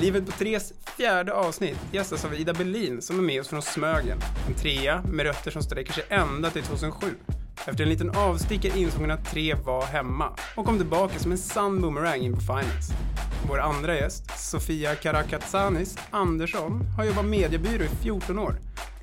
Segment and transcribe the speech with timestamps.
[0.00, 4.18] Livet på Tres fjärde avsnitt gästas av Ida Berlin som är med oss från Smögen.
[4.48, 7.06] En trea med rötter som sträcker sig ända till 2007.
[7.66, 11.38] Efter en liten avstickare insåg hon att Tre var hemma och kom tillbaka som en
[11.38, 12.94] sann boomerang in på Finance.
[13.48, 18.54] Vår andra gäst, Sofia Karakatsanis Andersson, har jobbat mediebyrå i 14 år.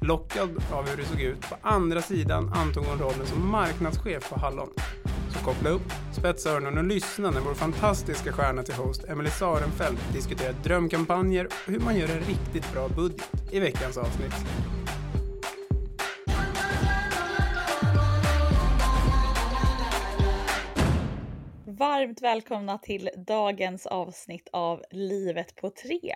[0.02, 4.40] Lockad av hur det såg ut på andra sidan antog hon rollen som marknadschef på
[4.40, 4.70] Hallon.
[5.30, 10.14] Så koppla upp, spetsa öronen och lyssna när vår fantastiska stjärna till host Emelie Sarenfelt
[10.14, 14.34] diskuterar drömkampanjer och hur man gör en riktigt bra budget i veckans avsnitt.
[21.66, 26.14] Varmt välkomna till dagens avsnitt av Livet på tre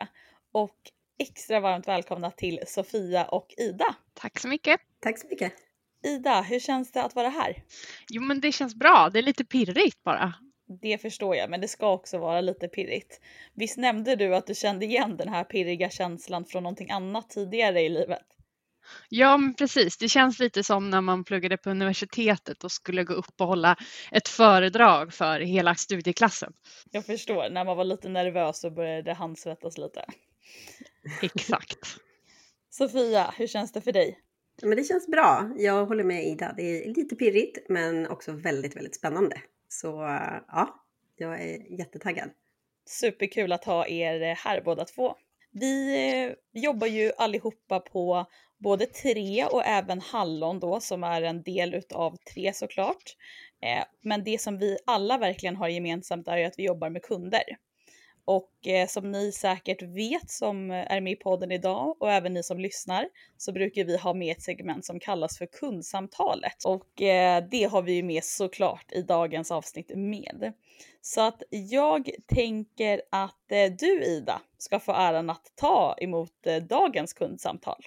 [0.52, 0.76] och
[1.20, 3.96] extra varmt välkomna till Sofia och Ida.
[4.14, 4.82] Tack så mycket.
[5.00, 5.65] Tack så mycket.
[6.06, 7.64] Ida, hur känns det att vara här?
[8.10, 9.10] Jo, men det känns bra.
[9.14, 10.34] Det är lite pirrigt bara.
[10.82, 13.20] Det förstår jag, men det ska också vara lite pirrigt.
[13.54, 17.82] Visst nämnde du att du kände igen den här pirriga känslan från någonting annat tidigare
[17.82, 18.26] i livet?
[19.10, 19.98] Ja, men precis.
[19.98, 23.76] Det känns lite som när man pluggade på universitetet och skulle gå upp och hålla
[24.12, 26.54] ett föredrag för hela studieklassen.
[26.92, 30.06] Jag förstår, när man var lite nervös och började handsvettas lite.
[31.22, 31.98] Exakt.
[32.70, 34.20] Sofia, hur känns det för dig?
[34.62, 35.52] Men det känns bra.
[35.58, 36.54] Jag håller med Ida.
[36.58, 39.42] Det är lite pirrigt men också väldigt, väldigt spännande.
[39.70, 39.88] Så
[40.48, 40.84] ja,
[41.16, 42.30] jag är jättetaggad.
[42.86, 45.16] Superkul att ha er här båda två.
[45.52, 48.26] Vi eh, jobbar ju allihopa på
[48.58, 53.16] både Tre och även Hallon då som är en del utav Tre såklart.
[53.62, 57.04] Eh, men det som vi alla verkligen har gemensamt är ju att vi jobbar med
[57.04, 57.44] kunder.
[58.26, 62.34] Och eh, som ni säkert vet som eh, är med i podden idag och även
[62.34, 66.66] ni som lyssnar så brukar vi ha med ett segment som kallas för kundsamtalet.
[66.66, 70.54] Och eh, det har vi ju med såklart i dagens avsnitt med.
[71.02, 76.56] Så att jag tänker att eh, du Ida ska få äran att ta emot eh,
[76.56, 77.86] dagens kundsamtal.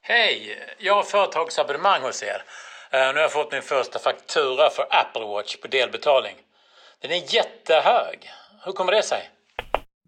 [0.00, 0.58] Hej!
[0.78, 2.42] Jag har företagsabonnemang hos er.
[2.94, 6.36] Eh, nu har jag fått min första faktura för Apple Watch på delbetalning.
[7.00, 8.30] Den är jättehög.
[8.64, 9.30] Hur kommer det sig?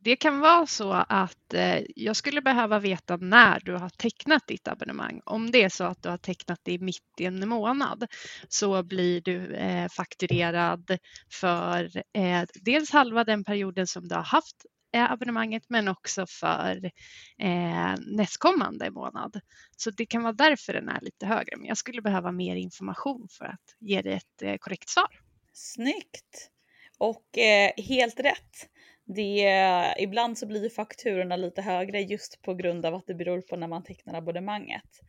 [0.01, 4.69] Det kan vara så att eh, jag skulle behöva veta när du har tecknat ditt
[4.69, 5.21] abonnemang.
[5.25, 8.07] Om det är så att du har tecknat det mitt i en månad
[8.49, 10.99] så blir du eh, fakturerad
[11.33, 11.91] för
[12.65, 14.57] dels halva den perioden som du har haft
[14.99, 16.91] abonnemanget men också för
[17.39, 19.41] eh, nästkommande månad.
[19.77, 21.57] Så det kan vara därför den är lite högre.
[21.57, 25.09] Men jag skulle behöva mer information för att ge dig ett eh, korrekt svar.
[25.53, 26.51] Snyggt!
[26.99, 28.69] Och eh, helt rätt.
[29.05, 33.41] Det, eh, ibland så blir fakturorna lite högre just på grund av att det beror
[33.41, 35.01] på när man tecknar abonnemanget.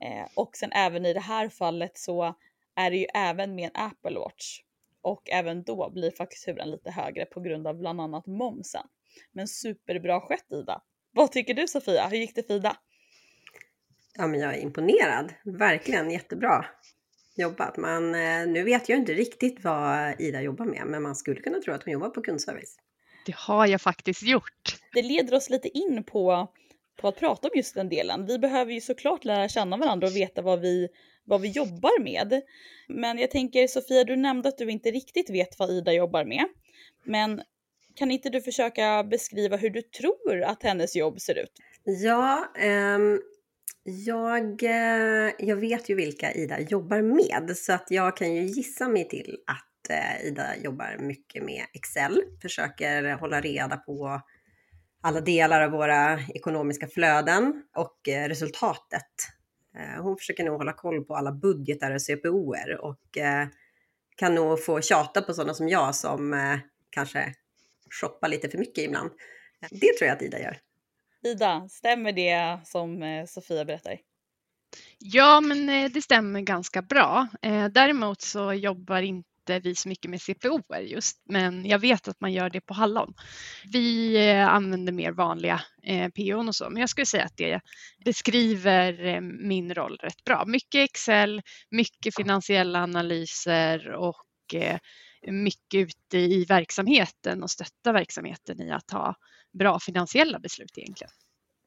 [0.00, 2.34] Eh, och sen även i det här fallet så
[2.76, 4.60] är det ju även med en Apple Watch.
[5.02, 8.86] Och även då blir fakturan lite högre på grund av bland annat momsen.
[9.32, 10.82] Men superbra skött Ida!
[11.12, 12.08] Vad tycker du Sofia?
[12.08, 12.76] Hur gick det för Ida?
[14.14, 15.32] Ja, men jag är imponerad.
[15.44, 16.64] Verkligen jättebra
[17.36, 17.76] jobbat.
[17.76, 21.60] Man, eh, nu vet jag inte riktigt vad Ida jobbar med, men man skulle kunna
[21.60, 22.76] tro att hon jobbar på kundservice.
[23.26, 24.76] Det har jag faktiskt gjort.
[24.92, 26.52] Det leder oss lite in på,
[27.00, 28.26] på att prata om just den delen.
[28.26, 30.88] Vi behöver ju såklart lära känna varandra och veta vad vi,
[31.24, 32.42] vad vi jobbar med.
[32.88, 36.44] Men jag tänker Sofia, du nämnde att du inte riktigt vet vad Ida jobbar med.
[37.04, 37.42] Men
[37.96, 41.52] kan inte du försöka beskriva hur du tror att hennes jobb ser ut?
[41.84, 42.44] Ja,
[42.94, 43.20] um...
[43.84, 48.88] jag, eh, jag vet ju vilka Ida jobbar med, så att jag kan ju gissa
[48.88, 54.20] mig till att eh, Ida jobbar mycket med Excel, försöker hålla reda på
[55.02, 59.12] alla delar av våra ekonomiska flöden och eh, resultatet.
[60.00, 63.18] Hon försöker nog hålla koll på alla budgetar och CPOer och
[64.16, 66.34] kan nog få tjata på sådana som jag som
[66.90, 67.34] kanske
[68.00, 69.10] shoppar lite för mycket ibland.
[69.70, 70.58] Det tror jag att Ida gör.
[71.24, 73.98] Ida, stämmer det som eh, Sofia berättar?
[74.98, 77.28] Ja, men eh, det stämmer ganska bra.
[77.42, 79.26] Eh, Däremot så jobbar inte
[79.62, 83.14] vi så mycket med CPO just, men jag vet att man gör det på Hallon.
[83.72, 87.60] Vi använder mer vanliga eh, PO och så, men jag skulle säga att det
[88.04, 90.44] beskriver min roll rätt bra.
[90.46, 94.24] Mycket Excel, mycket finansiella analyser och
[95.26, 99.14] mycket ute i verksamheten och stötta verksamheten i att ha
[99.52, 101.12] bra finansiella beslut egentligen.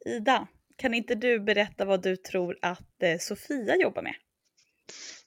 [0.05, 4.15] Ida, kan inte du berätta vad du tror att eh, Sofia jobbar med?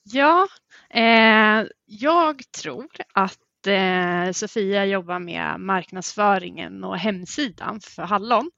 [0.03, 0.47] Ja,
[0.89, 8.51] eh, jag tror att eh, Sofia jobbar med marknadsföringen och hemsidan för Hallon.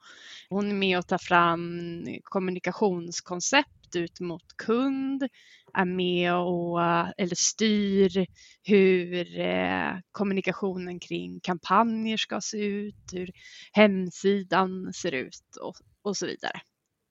[0.50, 5.28] Hon är med och tar fram kommunikationskoncept ut mot kund,
[5.74, 6.82] är med och
[7.18, 8.26] eller styr
[8.64, 13.32] hur eh, kommunikationen kring kampanjer ska se ut, hur
[13.72, 16.62] hemsidan ser ut och, och så vidare.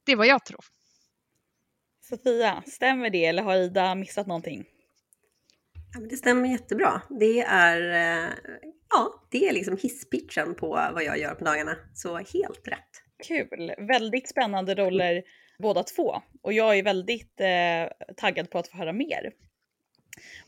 [0.06, 0.64] Det är vad jag tror.
[2.00, 4.64] Sofia, stämmer det eller har Ida missat någonting?
[5.94, 7.02] Ja, det stämmer jättebra.
[7.20, 8.30] Det är, eh,
[8.90, 11.76] ja, det är liksom hisspitchen på vad jag gör på dagarna.
[11.94, 13.02] Så helt rätt.
[13.28, 13.74] Kul!
[13.78, 15.22] Väldigt spännande roller
[15.60, 16.22] båda två.
[16.42, 19.32] Och jag är väldigt eh, taggad på att få höra mer.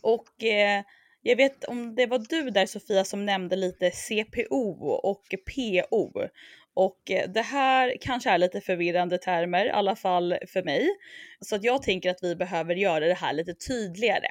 [0.01, 0.83] Och eh,
[1.23, 5.25] jag vet om det var du där Sofia som nämnde lite CPO och
[5.55, 6.29] PO.
[6.75, 10.89] Och eh, det här kanske är lite förvirrande termer, i alla fall för mig.
[11.41, 14.29] Så att jag tänker att vi behöver göra det här lite tydligare.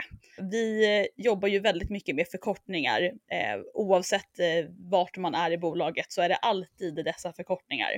[0.51, 3.01] Vi eh, jobbar ju väldigt mycket med förkortningar.
[3.31, 7.89] Eh, oavsett eh, vart man är i bolaget så är det alltid dessa förkortningar.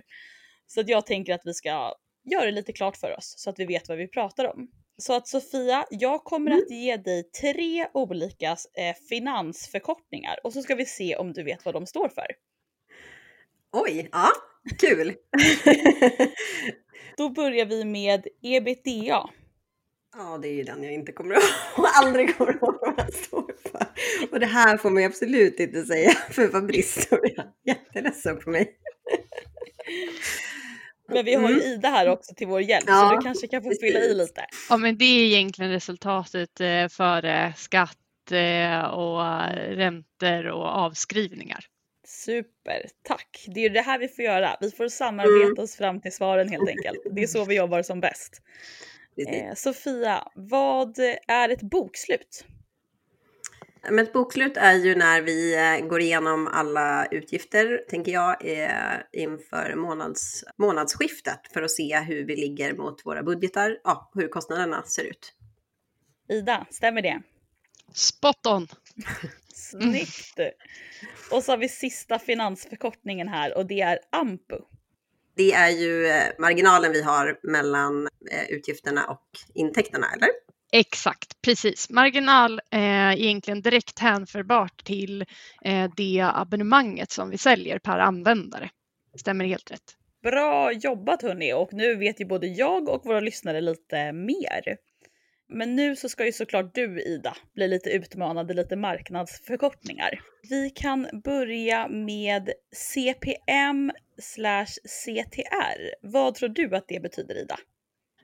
[0.68, 1.94] Så att jag tänker att vi ska
[2.24, 4.68] göra det lite klart för oss så att vi vet vad vi pratar om.
[4.98, 6.64] Så att Sofia, jag kommer mm.
[6.64, 11.66] att ge dig tre olika eh, finansförkortningar och så ska vi se om du vet
[11.66, 12.28] vad de står för.
[13.72, 14.30] Oj, ja,
[14.80, 15.08] kul!
[17.18, 19.30] Då börjar vi med ebitda.
[20.16, 21.44] Ja, det är ju den jag inte kommer ihåg
[21.96, 23.86] aldrig kommer ihåg vad den står för.
[24.32, 28.78] Och det här får man absolut inte säga för Fabrice blir jätteledsen på mig.
[31.14, 31.74] Men vi har ju mm.
[31.74, 34.46] Ida här också till vår hjälp ja, så du kanske kan få fylla i lite.
[34.70, 39.22] Ja men det är egentligen resultatet eh, före skatt eh, och
[39.76, 41.66] räntor och avskrivningar.
[42.08, 43.46] Super, tack!
[43.48, 44.58] Det är det här vi får göra.
[44.62, 45.64] Vi får samarbeta mm.
[45.64, 46.98] oss fram till svaren helt enkelt.
[47.12, 48.42] Det är så vi jobbar som bäst.
[49.28, 52.46] Eh, Sofia, vad är ett bokslut?
[53.90, 59.00] Men ett bokslut är ju när vi eh, går igenom alla utgifter, tänker jag, eh,
[59.12, 64.84] inför månads, månadsskiftet för att se hur vi ligger mot våra budgetar, ja, hur kostnaderna
[64.84, 65.34] ser ut.
[66.30, 67.22] Ida, stämmer det?
[67.94, 68.68] Spot on!
[69.54, 70.40] Snyggt!
[71.32, 74.58] Och så har vi sista finansförkortningen här och det är AMPU.
[75.36, 78.08] Det är ju eh, marginalen vi har mellan
[78.50, 80.30] utgifterna och intäkterna, eller?
[80.76, 81.90] Exakt, precis.
[81.90, 85.26] Marginal eh, är egentligen direkt hänförbart till
[85.66, 88.70] eh, det abonnemanget som vi säljer per användare.
[89.20, 89.98] Stämmer helt rätt.
[90.24, 94.78] Bra jobbat hörni och nu vet ju både jag och våra lyssnare lite mer.
[95.50, 100.20] Men nu så ska ju såklart du Ida bli lite utmanad i lite marknadsförkortningar.
[100.50, 103.92] Vi kan börja med CPM
[104.22, 105.94] slash CTR.
[106.02, 107.58] Vad tror du att det betyder Ida?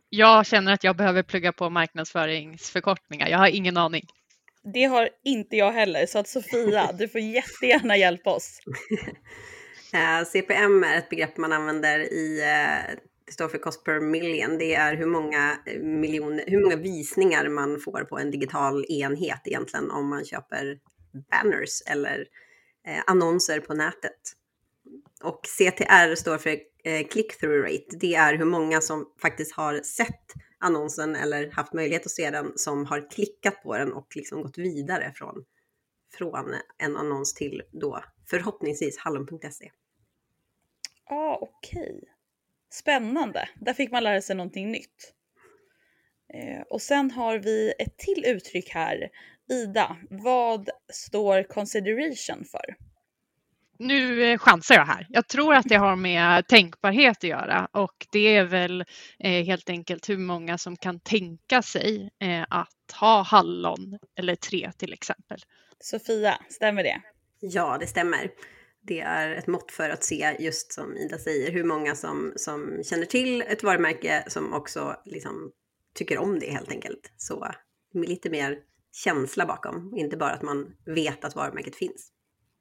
[0.09, 3.27] Jag känner att jag behöver plugga på marknadsföringsförkortningar.
[3.27, 4.07] Jag har ingen aning.
[4.73, 8.59] Det har inte jag heller, så att Sofia, du får jättegärna hjälpa oss.
[10.27, 12.95] CPM är ett begrepp man använder i, eh,
[13.25, 14.57] det står för cost per million.
[14.57, 19.91] Det är hur många, miljoner, hur många visningar man får på en digital enhet egentligen
[19.91, 20.79] om man köper
[21.31, 22.25] banners eller
[22.87, 24.19] eh, annonser på nätet.
[25.23, 27.97] Och CTR står för eh, Eh, click-through rate.
[27.99, 32.51] Det är hur många som faktiskt har sett annonsen eller haft möjlighet att se den
[32.55, 35.45] som har klickat på den och liksom gått vidare från,
[36.17, 39.71] från en annons till då förhoppningsvis hallon.se.
[41.09, 41.81] Ja, ah, okej.
[41.81, 42.09] Okay.
[42.69, 43.49] Spännande.
[43.55, 45.13] Där fick man lära sig någonting nytt.
[46.33, 49.09] Eh, och sen har vi ett till uttryck här.
[49.49, 52.88] Ida, vad står consideration för?
[53.79, 55.07] Nu eh, chansar jag här.
[55.09, 58.81] Jag tror att det har med tänkbarhet att göra och det är väl
[59.19, 64.71] eh, helt enkelt hur många som kan tänka sig eh, att ha hallon eller tre
[64.77, 65.39] till exempel.
[65.79, 67.01] Sofia, stämmer det?
[67.39, 68.31] Ja, det stämmer.
[68.81, 72.81] Det är ett mått för att se, just som Ida säger, hur många som, som
[72.83, 75.51] känner till ett varumärke som också liksom
[75.95, 77.11] tycker om det helt enkelt.
[77.17, 77.51] Så
[77.93, 78.57] med lite mer
[78.91, 82.11] känsla bakom, inte bara att man vet att varumärket finns.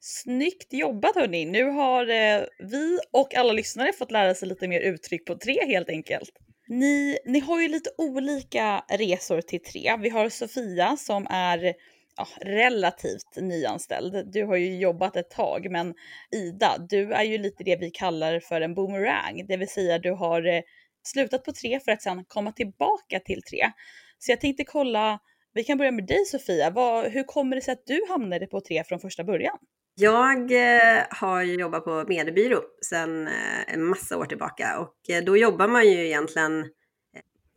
[0.01, 1.45] Snyggt jobbat hörni!
[1.45, 5.65] Nu har eh, vi och alla lyssnare fått lära sig lite mer uttryck på tre
[5.65, 6.31] helt enkelt.
[6.67, 9.97] Ni, ni har ju lite olika resor till tre.
[9.99, 11.73] Vi har Sofia som är
[12.17, 14.31] ja, relativt nyanställd.
[14.33, 15.93] Du har ju jobbat ett tag, men
[16.31, 20.11] Ida, du är ju lite det vi kallar för en boomerang, det vill säga du
[20.11, 20.61] har eh,
[21.03, 23.71] slutat på tre för att sedan komma tillbaka till tre.
[24.17, 25.19] Så jag tänkte kolla,
[25.53, 26.69] vi kan börja med dig Sofia.
[26.69, 29.57] Vad, hur kommer det sig att du hamnade på tre från första början?
[30.01, 35.23] Jag eh, har ju jobbat på mediebyrå sedan eh, en massa år tillbaka och eh,
[35.23, 36.65] då jobbar man ju egentligen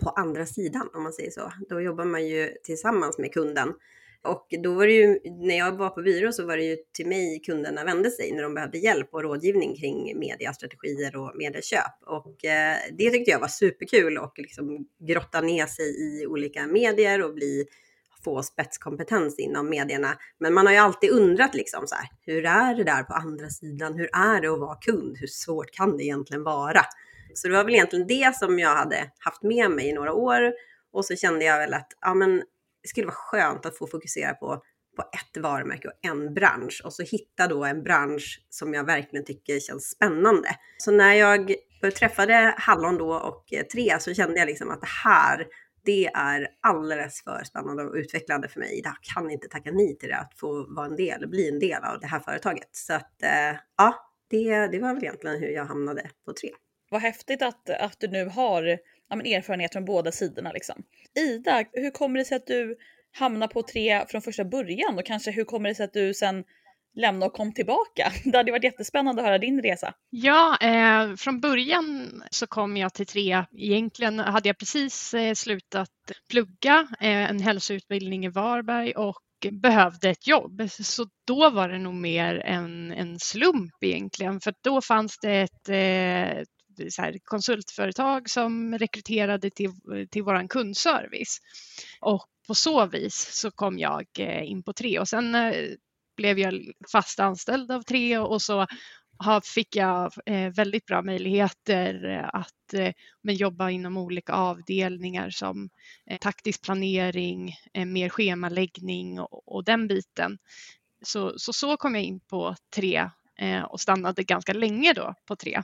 [0.03, 1.53] på andra sidan om man säger så.
[1.69, 3.73] Då jobbar man ju tillsammans med kunden
[4.23, 7.07] Och då var det ju, när jag var på byrå så var det ju till
[7.07, 12.03] mig kunderna vände sig när de behövde hjälp och rådgivning kring mediastrategier och medieköp.
[12.07, 12.37] Och
[12.99, 17.67] det tyckte jag var superkul och liksom grotta ner sig i olika medier och bli
[18.25, 20.19] få spetskompetens inom medierna.
[20.41, 23.49] Men man har ju alltid undrat liksom så här, hur är det där på andra
[23.49, 23.95] sidan?
[23.95, 25.17] Hur är det att vara kund?
[25.19, 26.83] Hur svårt kan det egentligen vara?
[27.35, 30.53] Så det var väl egentligen det som jag hade haft med mig i några år.
[30.93, 32.43] Och så kände jag väl att ja, men
[32.83, 34.63] det skulle vara skönt att få fokusera på,
[34.97, 36.83] på ett varumärke och en bransch.
[36.85, 40.49] Och så hitta då en bransch som jag verkligen tycker känns spännande.
[40.79, 41.55] Så när jag
[41.91, 45.47] träffade Hallon då och eh, Tre så kände jag liksom att det här
[45.85, 48.81] det är alldeles för spännande och utvecklande för mig.
[48.85, 51.85] Jag kan inte tacka nej till det, att få vara en del, bli en del
[51.85, 52.69] av det här företaget.
[52.73, 56.51] Så att eh, ja, det, det var väl egentligen hur jag hamnade på tre.
[56.91, 60.53] Vad häftigt att, att du nu har ja, men erfarenhet från båda sidorna.
[60.53, 60.83] Liksom.
[61.19, 62.77] Ida, hur kommer det sig att du
[63.13, 66.45] hamnar på tre från första början och kanske hur kommer det sig att du sen
[66.95, 68.13] lämna och kom tillbaka?
[68.25, 69.95] Det hade varit jättespännande att höra din resa.
[70.11, 73.47] Ja, eh, från början så kom jag till Trea.
[73.59, 75.91] Egentligen hade jag precis eh, slutat
[76.31, 80.63] plugga eh, en hälsoutbildning i Varberg och behövde ett jobb.
[80.71, 85.69] Så då var det nog mer en, en slump egentligen, för då fanns det ett,
[85.69, 86.45] eh,
[86.91, 89.71] så här, konsultföretag som rekryterade till,
[90.11, 91.39] till vår kundservice.
[92.01, 95.55] Och på så vis så kom jag eh, in på Tre och sen eh,
[96.17, 98.67] blev jag fast anställd av Tre och så
[99.55, 102.93] fick jag eh, väldigt bra möjligheter eh, att eh,
[103.23, 105.71] men jobba inom olika avdelningar som
[106.21, 107.55] taktisk planering,
[107.87, 110.39] mer schemaläggning och, och den biten.
[111.05, 113.11] Så, så, så kom jag in på tre
[113.69, 115.63] och stannade ganska länge då på tre.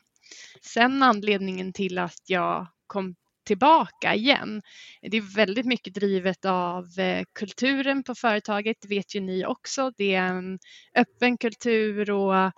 [0.63, 3.15] Sen anledningen till att jag kom
[3.49, 4.63] tillbaka igen.
[5.03, 9.93] Det är väldigt mycket drivet av eh, kulturen på företaget, det vet ju ni också.
[9.97, 10.59] Det är en
[10.95, 12.53] öppen kultur och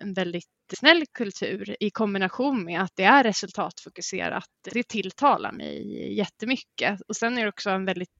[0.00, 0.48] en väldigt
[0.78, 4.48] snäll kultur i kombination med att det är resultatfokuserat.
[4.72, 7.00] Det tilltalar mig jättemycket.
[7.08, 8.12] Och sen är det också en väldigt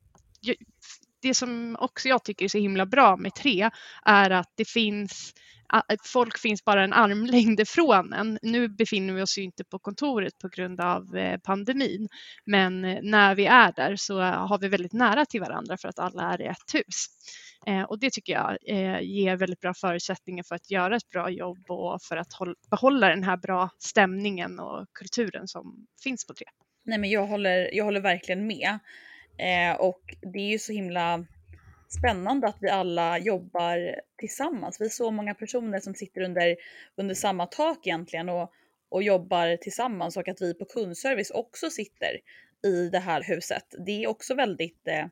[1.27, 3.71] det som också jag tycker är så himla bra med tre
[4.05, 5.35] är att det finns
[5.69, 8.39] att folk finns bara en armlängd ifrån en.
[8.43, 12.09] Nu befinner vi oss ju inte på kontoret på grund av eh, pandemin,
[12.45, 15.89] men eh, när vi är där så eh, har vi väldigt nära till varandra för
[15.89, 17.07] att alla är i ett hus.
[17.89, 18.57] Och det tycker jag
[19.03, 22.29] ger väldigt bra förutsättningar för att göra ett bra jobb och för att
[22.71, 26.47] behålla den här bra stämningen och kulturen som finns på Tre.
[26.85, 28.79] Nej men jag håller, jag håller verkligen med.
[29.39, 31.27] Eh, och det är ju så himla
[31.89, 34.81] spännande att vi alla jobbar tillsammans.
[34.81, 36.57] Vi är så många personer som sitter under,
[36.97, 38.53] under samma tak egentligen och,
[38.89, 42.21] och jobbar tillsammans och att vi på kundservice också sitter
[42.65, 43.75] i det här huset.
[43.87, 45.07] Det är också väldigt, eh,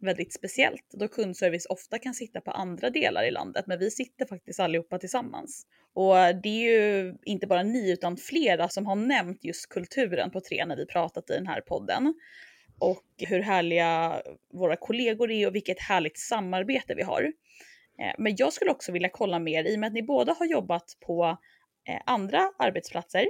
[0.00, 4.26] väldigt speciellt då kundservice ofta kan sitta på andra delar i landet, men vi sitter
[4.26, 5.66] faktiskt allihopa tillsammans.
[5.92, 10.40] Och det är ju inte bara ni utan flera som har nämnt just kulturen på
[10.40, 12.14] tre när vi pratat i den här podden
[12.78, 17.22] och hur härliga våra kollegor är och vilket härligt samarbete vi har.
[18.02, 20.46] Eh, men jag skulle också vilja kolla mer, i och med att ni båda har
[20.46, 21.38] jobbat på
[21.88, 23.26] eh, andra arbetsplatser,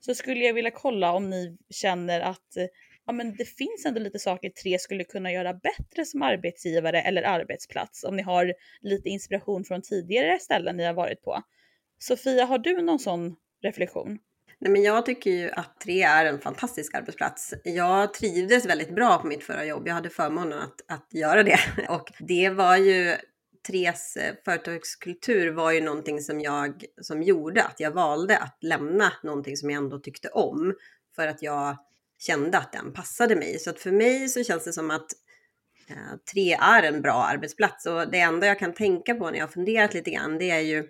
[0.00, 2.56] så skulle jag vilja kolla om ni känner att
[3.06, 7.22] ja, men det finns ändå lite saker Tre skulle kunna göra bättre som arbetsgivare eller
[7.22, 11.42] arbetsplats, om ni har lite inspiration från tidigare ställen ni har varit på.
[11.98, 14.18] Sofia, har du någon sån reflektion?
[14.62, 17.54] Nej, men jag tycker ju att Tre är en fantastisk arbetsplats.
[17.64, 19.88] Jag trivdes väldigt bra på mitt förra jobb.
[19.88, 21.58] Jag hade förmånen att, att göra det.
[21.88, 23.16] Och det var ju
[23.66, 29.12] Tres eh, företagskultur var ju någonting som jag som gjorde att jag valde att lämna
[29.22, 30.74] någonting som jag ändå tyckte om
[31.16, 31.76] för att jag
[32.18, 33.58] kände att den passade mig.
[33.58, 35.12] Så att för mig så känns det som att
[35.88, 39.46] eh, Tre är en bra arbetsplats och det enda jag kan tänka på när jag
[39.46, 40.88] har funderat lite grann det är ju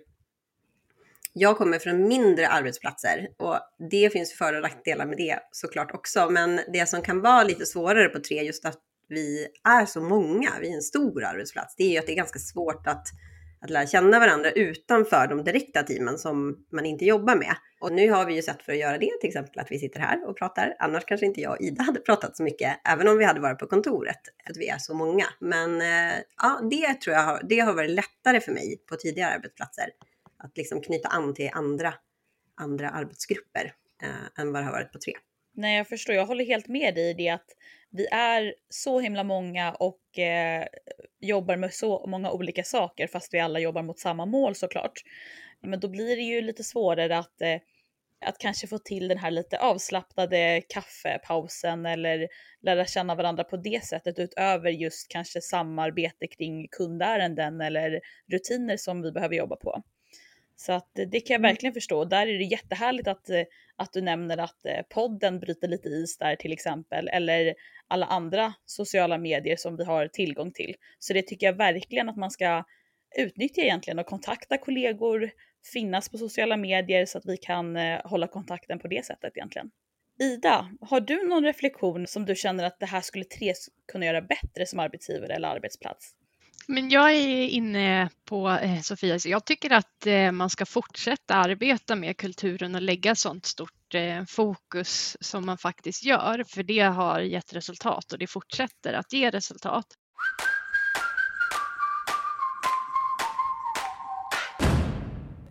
[1.33, 3.59] jag kommer från mindre arbetsplatser och
[3.89, 6.29] det finns för och nackdelar med det såklart också.
[6.29, 10.49] Men det som kan vara lite svårare på tre, just att vi är så många,
[10.61, 13.07] vi är en stor arbetsplats, det är ju att det är ganska svårt att,
[13.61, 17.55] att lära känna varandra utanför de direkta teamen som man inte jobbar med.
[17.81, 19.99] Och nu har vi ju sett för att göra det, till exempel att vi sitter
[19.99, 20.75] här och pratar.
[20.79, 23.59] Annars kanske inte jag och Ida hade pratat så mycket, även om vi hade varit
[23.59, 25.25] på kontoret, att vi är så många.
[25.39, 29.33] Men eh, ja, det tror jag har, det har varit lättare för mig på tidigare
[29.33, 29.85] arbetsplatser
[30.43, 31.93] att liksom knyta an till andra,
[32.55, 33.73] andra arbetsgrupper
[34.03, 35.13] eh, än vad det har varit på tre.
[35.55, 36.15] Nej, jag förstår.
[36.15, 37.47] Jag håller helt med dig i det att
[37.89, 40.65] vi är så himla många och eh,
[41.19, 45.01] jobbar med så många olika saker fast vi alla jobbar mot samma mål såklart.
[45.61, 47.59] Men då blir det ju lite svårare att, eh,
[48.25, 52.27] att kanske få till den här lite avslappnade kaffepausen eller
[52.61, 59.01] lära känna varandra på det sättet utöver just kanske samarbete kring kundärenden eller rutiner som
[59.01, 59.83] vi behöver jobba på.
[60.55, 61.49] Så att det kan jag mm.
[61.49, 62.05] verkligen förstå.
[62.05, 63.29] Där är det jättehärligt att,
[63.75, 67.55] att du nämner att eh, podden bryter lite is där till exempel, eller
[67.87, 70.75] alla andra sociala medier som vi har tillgång till.
[70.99, 72.63] Så det tycker jag verkligen att man ska
[73.17, 75.31] utnyttja egentligen och kontakta kollegor,
[75.73, 79.71] finnas på sociala medier så att vi kan eh, hålla kontakten på det sättet egentligen.
[80.19, 84.21] Ida, har du någon reflektion som du känner att det här skulle Tres kunna göra
[84.21, 86.15] bättre som arbetsgivare eller arbetsplats?
[86.67, 91.35] Men jag är inne på eh, Sofia, så jag tycker att eh, man ska fortsätta
[91.35, 96.79] arbeta med kulturen och lägga sånt stort eh, fokus som man faktiskt gör, för det
[96.79, 99.85] har gett resultat och det fortsätter att ge resultat.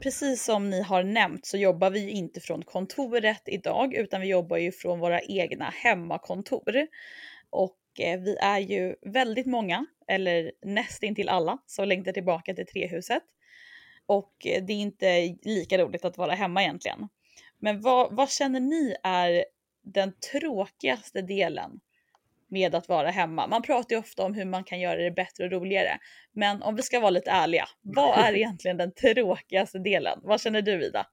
[0.02, 4.28] Precis som ni har nämnt så jobbar vi ju inte från kontoret idag utan vi
[4.28, 6.86] jobbar ju från våra egna hemmakontor.
[7.50, 13.22] Och vi är ju väldigt många, eller nästintill alla, som längtar tillbaka till trehuset.
[14.06, 17.08] Och eh, det är inte lika roligt att vara hemma egentligen.
[17.58, 19.44] Men vad, vad känner ni är
[19.84, 21.80] den tråkigaste delen
[22.48, 23.46] med att vara hemma?
[23.46, 25.98] Man pratar ju ofta om hur man kan göra det bättre och roligare.
[26.32, 30.20] Men om vi ska vara lite ärliga, vad är egentligen den tråkigaste delen?
[30.22, 31.06] Vad känner du Ida?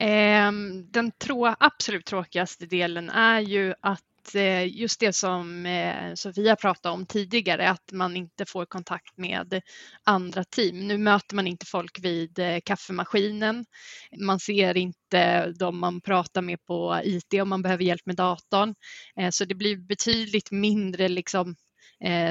[0.00, 6.14] Ehm, den trå absolut tråkigaste delen är ju att att eh, just det som eh,
[6.14, 9.62] Sofia pratade om tidigare, att man inte får kontakt med
[10.04, 10.88] andra team.
[10.88, 13.64] Nu möter man inte folk vid eh, kaffemaskinen.
[14.20, 18.74] Man ser inte de man pratar med på IT om man behöver hjälp med datorn.
[19.30, 21.54] Så det blir betydligt mindre liksom,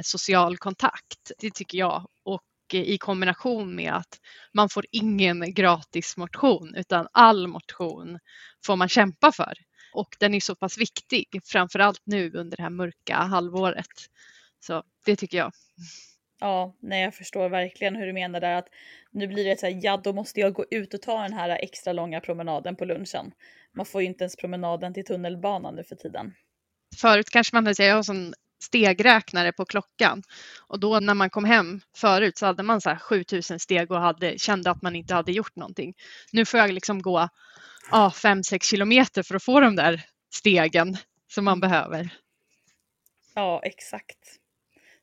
[0.04, 2.06] social kontakt, det tycker jag.
[2.26, 2.42] Och
[2.74, 4.20] i kombination med att
[4.54, 8.20] man får ingen gratis motion utan all motion
[8.66, 9.54] får man kämpa för
[9.96, 14.10] och den är så pass viktig, framför allt nu under det här mörka halvåret.
[14.60, 15.52] Så det tycker jag.
[16.40, 18.68] Ja, nej jag förstår verkligen hur du menar där att
[19.12, 21.50] nu blir det så här, ja då måste jag gå ut och ta den här
[21.50, 23.32] extra långa promenaden på lunchen.
[23.74, 26.34] Man får ju inte ens promenaden till tunnelbanan nu för tiden.
[26.98, 30.24] Förut kanske man hade säga, jag har sån stegräknare på klockan
[30.68, 34.00] och då när man kom hem förut så hade man så här 7000 steg och
[34.00, 35.94] hade, kände att man inte hade gjort någonting.
[36.32, 37.30] Nu får jag liksom gå
[37.92, 42.10] ja, fem, sex kilometer för att få de där stegen som man behöver.
[43.36, 44.20] Ja, exakt.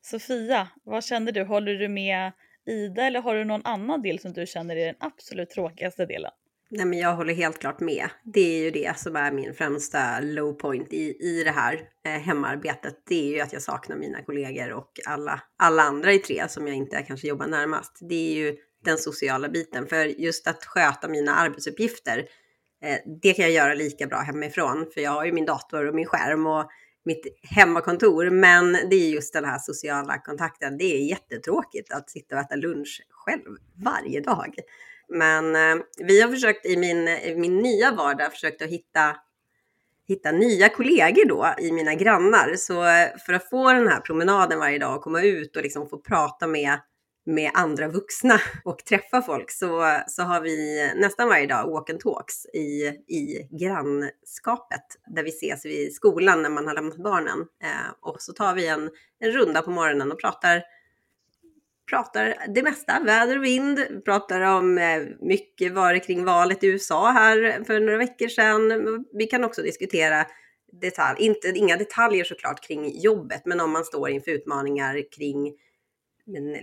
[0.00, 1.44] Sofia, vad känner du?
[1.44, 2.32] Håller du med
[2.66, 6.30] Ida eller har du någon annan del som du känner är den absolut tråkigaste delen?
[6.74, 8.08] Nej, men jag håller helt klart med.
[8.24, 12.12] Det är ju det som är min främsta low point i, i det här eh,
[12.12, 13.02] hemarbetet.
[13.08, 16.66] Det är ju att jag saknar mina kollegor och alla, alla andra i tre som
[16.66, 17.98] jag inte kanske jobbar närmast.
[18.00, 19.86] Det är ju den sociala biten.
[19.86, 22.26] För just att sköta mina arbetsuppgifter
[22.82, 25.94] Eh, det kan jag göra lika bra hemifrån, för jag har ju min dator och
[25.94, 26.70] min skärm och
[27.04, 28.30] mitt hemmakontor.
[28.30, 30.78] Men det är just den här sociala kontakten.
[30.78, 34.54] Det är jättetråkigt att sitta och äta lunch själv varje dag.
[35.08, 39.16] Men eh, vi har försökt i min, i min nya vardag försökt att hitta
[40.08, 42.54] hitta nya kollegor då i mina grannar.
[42.56, 45.88] Så eh, för att få den här promenaden varje dag och komma ut och liksom
[45.88, 46.78] få prata med
[47.24, 52.00] med andra vuxna och träffa folk så, så har vi nästan varje dag walk and
[52.00, 57.38] talks i, i grannskapet där vi ses vid skolan när man har lämnat barnen.
[57.40, 60.62] Eh, och så tar vi en, en runda på morgonen och pratar
[61.90, 66.66] pratar det mesta, väder och vind, pratar om eh, mycket var det kring valet i
[66.66, 69.04] USA här för några veckor sedan.
[69.12, 70.26] Vi kan också diskutera
[70.80, 75.52] detalj, inte, inga detaljer såklart kring jobbet, men om man står inför utmaningar kring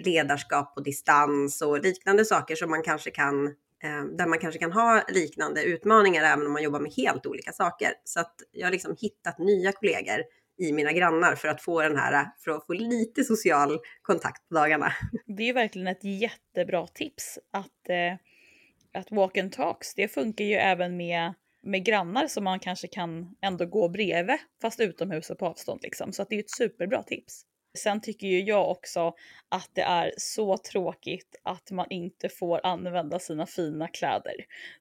[0.06, 3.48] ledarskap på distans och liknande saker som man kanske kan
[3.84, 7.52] eh, där man kanske kan ha liknande utmaningar även om man jobbar med helt olika
[7.52, 7.94] saker.
[8.04, 10.24] Så att jag har liksom hittat nya kollegor
[10.60, 14.56] i mina grannar för att få den här, för att få lite social kontakt på
[14.56, 14.94] dagarna.
[15.26, 18.14] Det är ju verkligen ett jättebra tips att, eh,
[18.94, 23.36] att walk and talks, det funkar ju även med, med grannar som man kanske kan
[23.42, 26.14] ändå gå bredvid fast utomhus och på avstånd liksom.
[26.14, 27.46] Så att det är ett superbra tips.
[27.78, 29.14] Sen tycker ju jag också
[29.50, 34.36] att det är så tråkigt att man inte får använda sina fina kläder.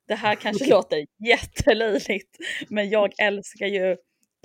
[0.07, 2.37] Det här kanske låter jättelöjligt,
[2.69, 3.97] men jag älskar ju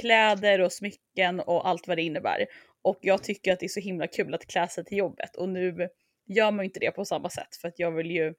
[0.02, 2.46] kläder och smycken och allt vad det innebär.
[2.82, 5.50] Och jag tycker att det är så himla kul att klä sig till jobbet och
[5.50, 5.90] nu
[6.28, 8.34] gör man inte det på samma sätt för att jag vill ju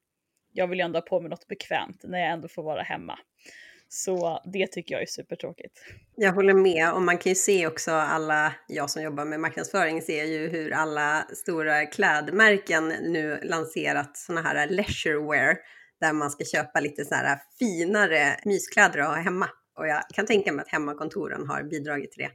[0.51, 3.19] jag vill ju ändå ha på mig något bekvämt när jag ändå får vara hemma.
[3.97, 5.81] Så det tycker jag är supertråkigt.
[6.15, 10.01] Jag håller med och man kan ju se också alla, jag som jobbar med marknadsföring
[10.01, 15.57] ser ju hur alla stora klädmärken nu lanserat sådana här leisure wear
[15.99, 19.49] där man ska köpa lite så här finare myskläder att ha hemma.
[19.77, 22.31] Och jag kan tänka mig att hemmakontoren har bidragit till det.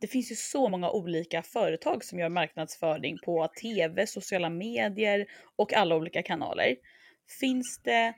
[0.00, 5.72] Det finns ju så många olika företag som gör marknadsföring på tv, sociala medier och
[5.72, 6.76] alla olika kanaler.
[7.40, 8.14] Finns det,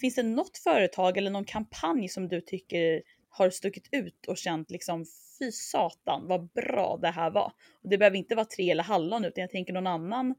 [0.00, 4.70] finns det något företag eller någon kampanj som du tycker har stuckit ut och känt
[4.70, 5.04] liksom
[5.38, 7.52] fy satan vad bra det här var.
[7.82, 10.34] Och det behöver inte vara tre eller hallon utan jag tänker någon annan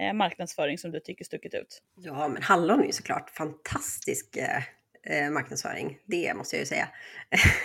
[0.00, 1.82] eh, marknadsföring som du tycker stuckit ut.
[1.96, 4.62] Ja, men hallon är ju såklart fantastisk eh,
[5.06, 5.98] eh marknadsföring.
[6.06, 6.88] Det måste jag ju säga.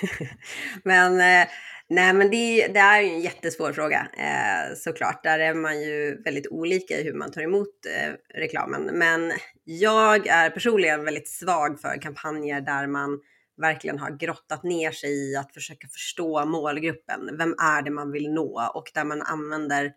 [0.83, 1.47] men eh,
[1.89, 5.23] nej, men det, det, är ju en jättesvår fråga eh, såklart.
[5.23, 8.83] Där är man ju väldigt olika i hur man tar emot eh, reklamen.
[8.83, 9.31] Men
[9.63, 13.19] jag är personligen väldigt svag för kampanjer där man
[13.57, 17.37] verkligen har grottat ner sig i att försöka förstå målgruppen.
[17.37, 18.71] Vem är det man vill nå?
[18.73, 19.93] Och där man använder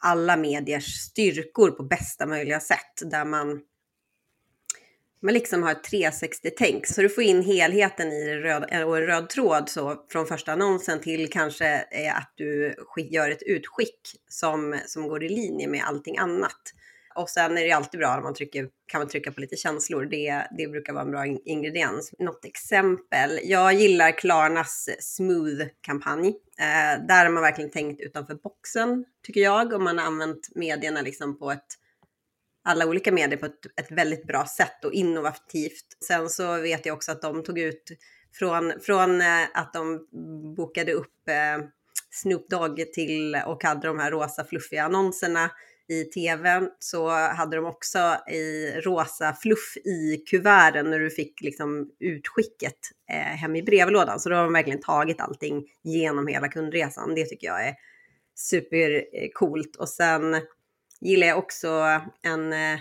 [0.00, 3.10] alla mediers styrkor på bästa möjliga sätt.
[3.10, 3.60] Där man,
[5.20, 6.86] man liksom har ett 360-tänk.
[6.86, 10.52] Så du får in helheten i röd, eh, och en röd tråd så från första
[10.52, 12.74] annonsen till kanske eh, att du
[13.10, 16.72] gör ett utskick som, som går i linje med allting annat.
[17.14, 20.04] Och sen är det alltid bra om man trycker, kan man trycka på lite känslor.
[20.04, 22.14] Det, det brukar vara en bra ingrediens.
[22.18, 23.40] Något exempel.
[23.42, 26.28] Jag gillar Klarnas Smooth-kampanj.
[26.58, 29.72] Eh, där har man verkligen tänkt utanför boxen, tycker jag.
[29.72, 31.66] Och man har använt medierna liksom på ett
[32.68, 35.86] alla olika medier på ett, ett väldigt bra sätt och innovativt.
[36.08, 37.98] Sen så vet jag också att de tog ut
[38.38, 40.08] från, från eh, att de
[40.56, 41.66] bokade upp eh,
[42.10, 45.50] Snoop Dogg till och hade de här rosa fluffiga annonserna
[45.88, 51.90] i tv så hade de också i rosa fluff i kuverten när du fick liksom
[52.00, 52.78] utskicket
[53.10, 54.20] eh, hem i brevlådan.
[54.20, 57.14] Så då har de verkligen tagit allting genom hela kundresan.
[57.14, 57.74] Det tycker jag är
[58.34, 59.76] supercoolt.
[59.76, 60.36] Och sen
[61.00, 62.80] gillar jag också en, eh,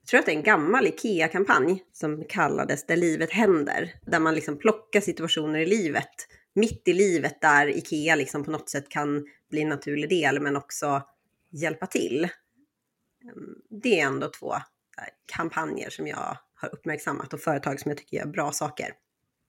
[0.00, 3.94] jag tror att det är en gammal IKEA-kampanj som kallades Där livet händer.
[4.06, 8.70] Där man liksom plockar situationer i livet, mitt i livet där IKEA liksom på något
[8.70, 11.02] sätt kan bli en naturlig del men också
[11.50, 12.24] hjälpa till.
[12.24, 14.60] Ehm, det är ändå två eh,
[15.36, 18.92] kampanjer som jag har uppmärksammat och företag som jag tycker gör bra saker.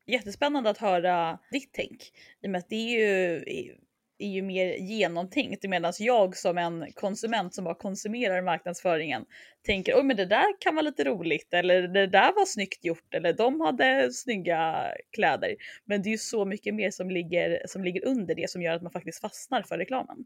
[0.06, 2.12] Jättespännande att höra ditt tänk
[2.42, 3.76] i och med att det är ju,
[4.19, 9.25] är ju mer genomtänkt medan jag som en konsument som bara konsumerar marknadsföringen
[9.62, 13.13] tänker oj men det där kan vara lite roligt eller det där var snyggt gjort
[13.13, 15.56] eller de hade snygga kläder.
[15.86, 18.73] Men det är ju så mycket mer som ligger, som ligger under det som gör
[18.73, 20.17] att man faktiskt fastnar för reklamen.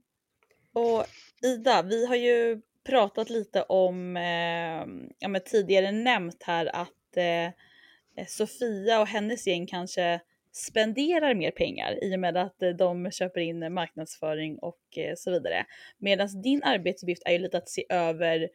[0.73, 1.05] Och
[1.43, 8.25] Ida, vi har ju pratat lite om, eh, ja men tidigare nämnt här att eh,
[8.27, 10.21] Sofia och hennes gäng kanske
[10.51, 15.31] spenderar mer pengar i och med att eh, de köper in marknadsföring och eh, så
[15.31, 15.65] vidare.
[15.97, 18.49] Medan din arbetsuppgift är ju lite att se över,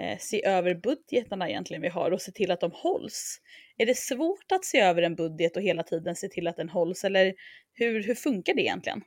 [0.00, 3.40] eh, se över budgetarna egentligen vi har och se till att de hålls.
[3.76, 6.68] Är det svårt att se över en budget och hela tiden se till att den
[6.68, 7.34] hålls eller
[7.72, 9.02] hur, hur funkar det egentligen?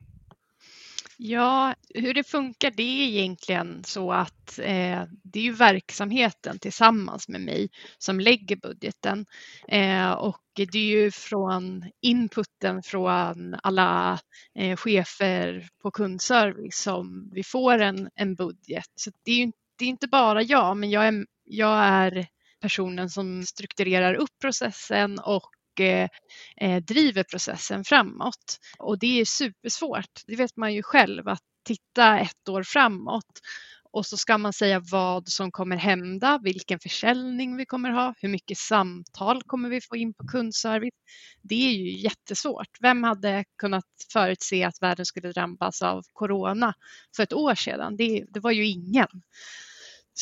[1.23, 7.27] Ja, hur det funkar det är egentligen så att eh, det är ju verksamheten tillsammans
[7.27, 9.25] med mig som lägger budgeten
[9.67, 14.19] eh, och det är ju från inputen från alla
[14.55, 18.91] eh, chefer på kundservice som vi får en, en budget.
[18.95, 22.27] Så det är ju det är inte bara jag, men jag är, jag är
[22.61, 26.09] personen som strukturerar upp processen och Eh,
[26.57, 28.59] eh, driver processen framåt.
[28.77, 33.41] Och det är supersvårt, det vet man ju själv, att titta ett år framåt
[33.93, 38.29] och så ska man säga vad som kommer hända, vilken försäljning vi kommer ha, hur
[38.29, 40.93] mycket samtal kommer vi få in på kundservice.
[41.41, 42.77] Det är ju jättesvårt.
[42.79, 46.73] Vem hade kunnat förutse att världen skulle drabbas av corona
[47.15, 47.97] för ett år sedan?
[47.97, 49.07] Det, det var ju ingen.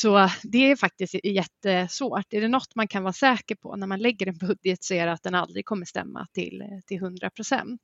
[0.00, 2.32] Så det är faktiskt jättesvårt.
[2.32, 5.06] Är det något man kan vara säker på när man lägger en budget så är
[5.06, 7.80] det att den aldrig kommer stämma till, till 100 procent.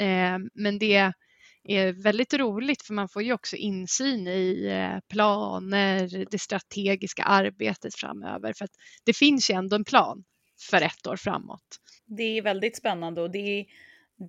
[0.00, 1.12] Ehm, men det
[1.68, 7.94] är väldigt roligt för man får ju också insyn i eh, planer, det strategiska arbetet
[7.94, 10.24] framöver för att det finns ju ändå en plan
[10.70, 11.66] för ett år framåt.
[12.06, 13.66] Det är väldigt spännande och det,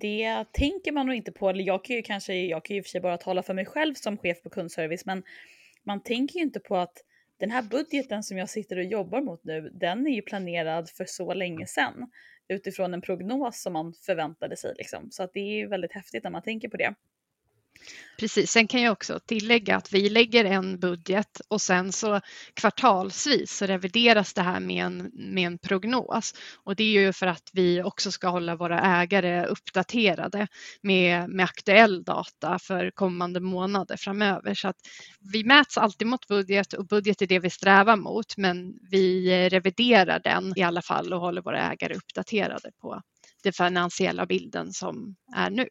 [0.00, 1.50] det tänker man nog inte på.
[1.50, 3.54] Eller jag kan ju kanske, jag kan ju i och för sig bara tala för
[3.54, 5.22] mig själv som chef på kundservice, men
[5.84, 7.04] man tänker ju inte på att
[7.40, 11.04] den här budgeten som jag sitter och jobbar mot nu, den är ju planerad för
[11.04, 12.10] så länge sedan
[12.48, 15.08] utifrån en prognos som man förväntade sig liksom.
[15.10, 16.94] Så att det är ju väldigt häftigt när man tänker på det.
[18.18, 22.20] Precis, sen kan jag också tillägga att vi lägger en budget och sen så
[22.54, 26.34] kvartalsvis så revideras det här med en, med en prognos.
[26.64, 30.46] Och det är ju för att vi också ska hålla våra ägare uppdaterade
[30.82, 34.54] med, med aktuell data för kommande månader framöver.
[34.54, 34.76] Så att
[35.32, 40.20] vi mäts alltid mot budget och budget är det vi strävar mot men vi reviderar
[40.24, 43.02] den i alla fall och håller våra ägare uppdaterade på
[43.42, 45.68] den finansiella bilden som är nu.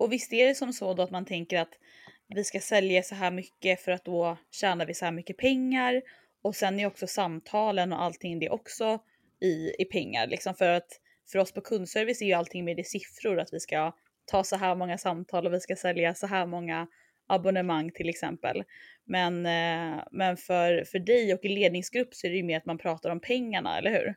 [0.00, 1.78] Och visst är det som så då att man tänker att
[2.34, 6.02] vi ska sälja så här mycket för att då tjänar vi så här mycket pengar.
[6.42, 8.98] Och sen är också samtalen och allting det också
[9.40, 10.26] i, i pengar.
[10.26, 10.88] Liksom för att
[11.32, 13.40] för oss på kundservice är ju allting med i siffror.
[13.40, 13.92] Att vi ska
[14.24, 16.86] ta så här många samtal och vi ska sälja så här många
[17.26, 18.62] abonnemang till exempel.
[19.04, 22.66] Men, eh, men för, för dig och i ledningsgrupp så är det ju mer att
[22.66, 24.14] man pratar om pengarna, eller hur?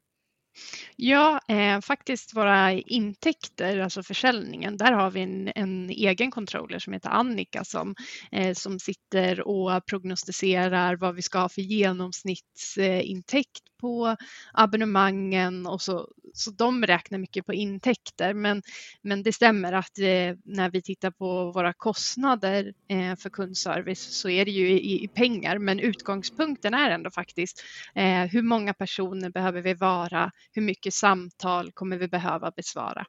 [0.96, 6.94] Ja, eh, faktiskt våra intäkter, alltså försäljningen, där har vi en, en egen controller som
[6.94, 7.96] heter Annika som,
[8.32, 14.16] eh, som sitter och prognostiserar vad vi ska ha för genomsnittsintäkt på
[14.54, 18.34] abonnemangen och så, så de räknar mycket på intäkter.
[18.34, 18.62] Men,
[19.02, 24.30] men det stämmer att eh, när vi tittar på våra kostnader eh, för kundservice så
[24.30, 27.64] är det ju i, i, pengar, men utgångspunkten är ändå faktiskt
[27.96, 30.32] eh, hur många personer behöver vi vara?
[30.52, 33.06] Hur mycket samtal kommer vi behöva besvara?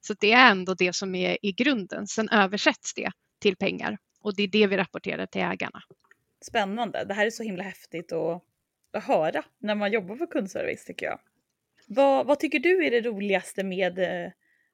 [0.00, 2.06] Så det är ändå det som är i grunden.
[2.06, 3.10] Sen översätts det
[3.40, 5.80] till pengar och det är det vi rapporterar till ägarna.
[6.40, 7.04] Spännande.
[7.04, 8.44] Det här är så himla häftigt och
[8.92, 11.20] att höra när man jobbar för kundservice tycker jag.
[11.86, 14.30] Vad, vad tycker du är det roligaste med, eh,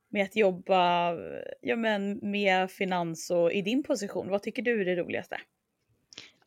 [0.08, 1.18] med att jobba eh,
[1.60, 4.28] ja, men med finans och i din position?
[4.28, 5.40] Vad tycker du är det roligaste?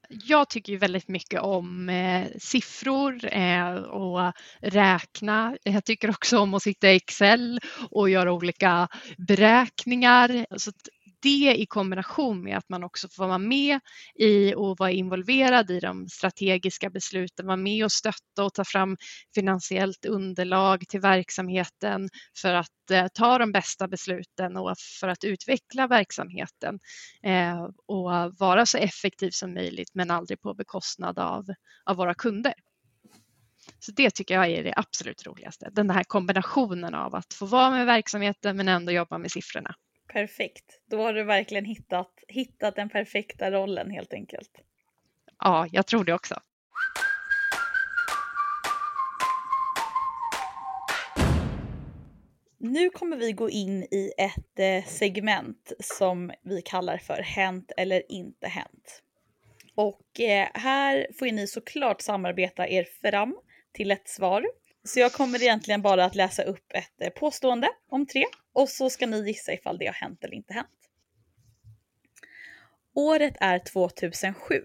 [0.09, 5.57] Jag tycker ju väldigt mycket om eh, siffror eh, och räkna.
[5.63, 7.59] Jag tycker också om att sitta i Excel
[7.91, 10.45] och göra olika beräkningar.
[10.57, 10.71] Så
[11.19, 13.79] det i kombination med att man också får vara med
[14.15, 18.97] i och vara involverad i de strategiska besluten, vara med och stötta och ta fram
[19.35, 22.09] finansiellt underlag till verksamheten
[22.41, 26.79] för att eh, ta de bästa besluten och för att utveckla verksamheten
[27.23, 31.45] eh, och vara så effektiv som möjligt men aldrig på bekostnad av,
[31.85, 32.53] av våra kunder.
[33.79, 35.69] Så det tycker jag är det absolut roligaste.
[35.71, 39.75] Den här kombinationen av att få vara med verksamheten men ändå jobba med siffrorna.
[40.07, 40.81] Perfekt.
[40.85, 44.51] Då har du verkligen hittat, hittat den perfekta rollen helt enkelt.
[45.39, 46.39] Ja, jag tror det också.
[52.59, 58.11] Nu kommer vi gå in i ett eh, segment som vi kallar för Hänt eller
[58.11, 59.03] inte hänt.
[59.75, 63.37] Och eh, här får ni såklart samarbeta er fram
[63.71, 64.45] till ett svar.
[64.87, 68.89] Så jag kommer egentligen bara att läsa upp ett eh, påstående om tre och så
[68.89, 70.69] ska ni gissa ifall det har hänt eller inte hänt.
[72.93, 74.63] Året är 2007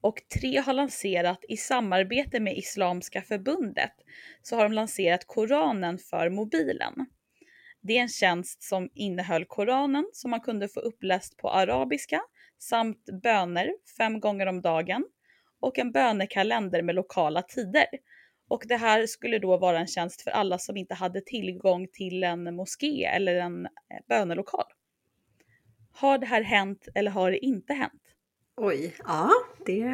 [0.00, 3.92] och Tre har lanserat i samarbete med Islamiska förbundet
[4.42, 7.06] så har de lanserat Koranen för mobilen.
[7.80, 12.20] Det är en tjänst som innehöll Koranen som man kunde få uppläst på arabiska
[12.58, 15.04] samt böner fem gånger om dagen
[15.60, 17.86] och en bönekalender med lokala tider
[18.48, 22.24] och det här skulle då vara en tjänst för alla som inte hade tillgång till
[22.24, 23.70] en moské eller en eh,
[24.08, 24.66] bönelokal.
[25.92, 28.02] Har det här hänt eller har det inte hänt?
[28.56, 29.30] Oj, ja,
[29.66, 29.84] det,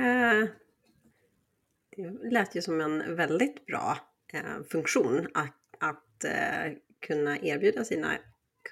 [1.97, 3.99] det lät ju som en väldigt bra
[4.33, 6.73] eh, funktion att, att eh,
[7.07, 8.19] kunna erbjuda sina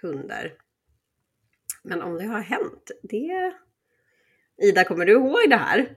[0.00, 0.54] kunder.
[1.82, 3.52] Men om det har hänt, det...
[4.62, 5.96] Ida, kommer du ihåg det här?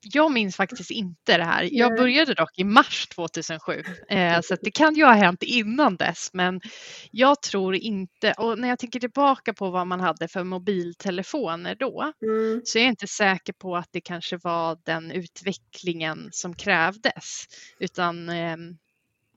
[0.00, 1.68] Jag minns faktiskt inte det här.
[1.72, 6.30] Jag började dock i mars 2007 eh, så det kan ju ha hänt innan dess
[6.32, 6.60] men
[7.10, 12.12] jag tror inte och när jag tänker tillbaka på vad man hade för mobiltelefoner då
[12.22, 12.60] mm.
[12.64, 17.44] så är jag inte säker på att det kanske var den utvecklingen som krävdes
[17.78, 18.56] utan eh,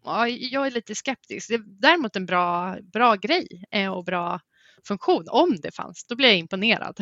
[0.04, 1.47] ja, jag är lite skeptisk.
[1.50, 4.39] Det är däremot en bra, bra grej eh, och bra
[4.88, 6.06] funktion om det fanns.
[6.10, 6.95] Då blir jag imponerad.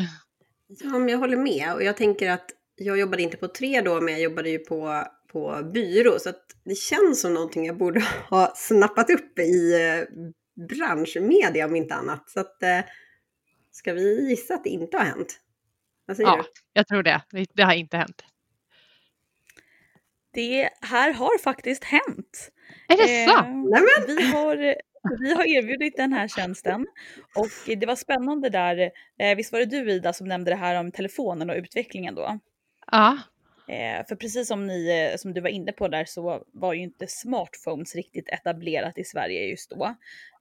[0.68, 4.02] Ja, men jag håller med och jag tänker att jag jobbade inte på tre då,
[4.02, 6.20] men jag jobbade ju på, på byrå.
[6.20, 10.04] Så att det känns som någonting jag borde ha snappat upp i eh,
[10.68, 12.30] branschmedia om inte annat.
[12.30, 12.80] Så att, eh,
[13.72, 15.40] ska vi gissa att det inte har hänt?
[16.18, 16.44] ja, du?
[16.74, 17.22] jag tror det.
[17.54, 18.24] Det har inte hänt.
[20.34, 22.52] Det här har faktiskt hänt.
[22.88, 23.68] Är det eh, sant?
[24.08, 24.76] Vi har,
[25.20, 26.88] vi har erbjudit den här tjänsten
[27.36, 28.92] och det var spännande där.
[29.20, 32.40] Eh, visst var det du Ida som nämnde det här om telefonen och utvecklingen då?
[32.92, 33.18] Ja.
[33.70, 36.82] Eh, för precis som, ni, eh, som du var inne på där så var ju
[36.82, 39.96] inte smartphones riktigt etablerat i Sverige just då.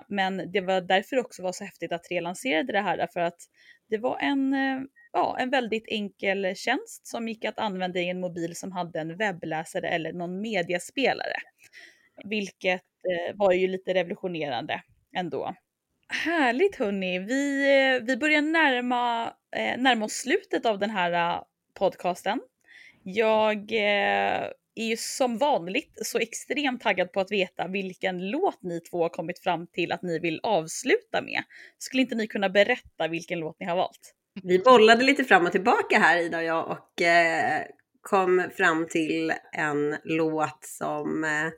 [0.08, 3.38] Men det var därför också var så häftigt att Tre lanserade det här Därför att
[3.88, 4.80] Det var en, eh,
[5.12, 9.16] ja, en väldigt enkel tjänst som gick att använda i en mobil som hade en
[9.16, 11.36] webbläsare eller någon mediespelare.
[12.24, 14.82] Vilket eh, var ju lite revolutionerande
[15.16, 15.54] ändå.
[16.24, 17.62] Härligt hörni, vi,
[17.96, 19.32] eh, vi börjar närma,
[19.76, 21.42] närma oss slutet av den här
[21.78, 22.40] podcasten.
[23.02, 28.80] Jag eh, är ju som vanligt så extremt taggad på att veta vilken låt ni
[28.80, 31.42] två har kommit fram till att ni vill avsluta med.
[31.78, 34.14] Skulle inte ni kunna berätta vilken låt ni har valt?
[34.42, 37.62] Vi bollade lite fram och tillbaka här Ida och jag och eh,
[38.02, 41.50] kom fram till en låt som eh,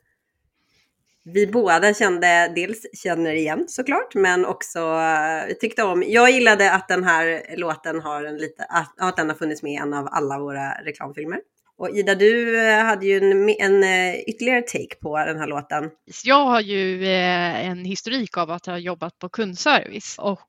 [1.24, 6.04] vi båda kände, dels känner igen såklart, men också eh, tyckte om.
[6.06, 8.64] Jag gillade att den här låten har en lite,
[8.98, 11.40] att, den har funnits med i en av alla våra reklamfilmer.
[11.78, 15.90] Och Ida, du eh, hade ju en, en eh, ytterligare take på den här låten.
[16.24, 20.40] Jag har ju en historik av att ha jobbat på kundservice och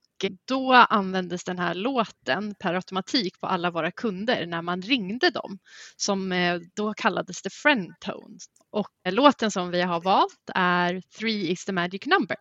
[0.47, 5.59] då användes den här låten per automatik på alla våra kunder när man ringde dem
[5.97, 6.33] som
[6.75, 8.37] då kallades det friendtone.
[8.71, 12.37] Och låten som vi har valt är Three is the magic number.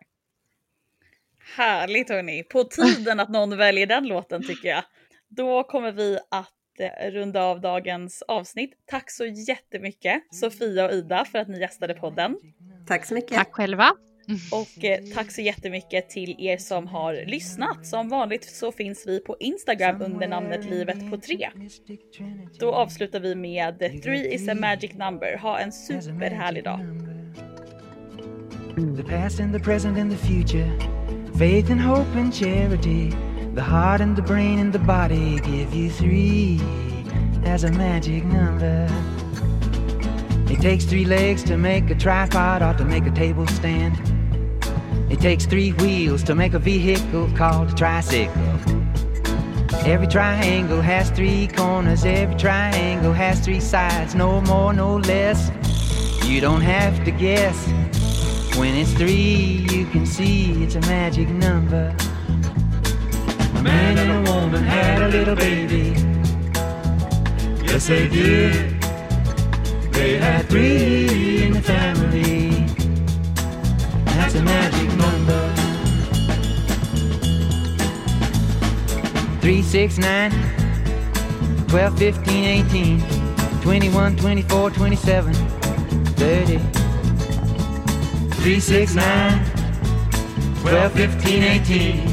[1.57, 4.83] Härligt hörni, på tiden att någon väljer den låten tycker jag.
[5.27, 6.53] Då kommer vi att
[7.11, 8.73] runda av dagens avsnitt.
[8.85, 12.37] Tack så jättemycket Sofia och Ida för att ni gästade podden.
[12.87, 13.37] Tack så mycket.
[13.37, 13.91] Tack själva.
[14.51, 17.85] Och eh, tack så jättemycket till er som har lyssnat.
[17.85, 21.49] Som vanligt så finns vi på Instagram under namnet livet på tre.
[22.59, 25.37] Då avslutar vi med Three is a magic number.
[25.37, 26.79] Ha en superhärlig dag.
[28.97, 30.71] The past and the present and the future
[31.37, 33.11] Faith and hope and charity
[33.53, 36.57] The heart and the brain and the body give you three
[37.43, 38.87] as a magic number.
[40.49, 44.10] It takes three legs to make a tripod or to make a table stand.
[45.11, 48.41] It takes three wheels to make a vehicle called a tricycle.
[49.85, 55.51] Every triangle has three corners, every triangle has three sides, no more, no less.
[56.25, 57.57] You don't have to guess.
[58.57, 61.93] When it's three, you can see it's a magic number.
[63.57, 65.93] A man and a woman had a little baby.
[67.65, 68.81] Yes, they did.
[69.91, 72.50] They had three in the family.
[74.31, 75.53] That's a magic number.
[79.41, 80.31] Three, six, nine,
[81.67, 83.03] twelve, fifteen, eighteen,
[83.59, 85.33] twenty-one, twenty-four, twenty-seven,
[86.15, 86.59] thirty.
[88.35, 89.43] Three, six, nine,
[90.61, 92.07] twelve, fifteen, eighteen.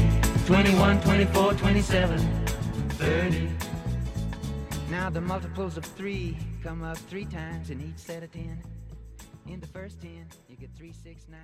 [0.45, 3.49] 21, 24, 27, 30.
[4.89, 8.59] Now the multiples of 3 come up 3 times in each set of 10.
[9.45, 11.39] In the first 10, you get 3, 6, 9,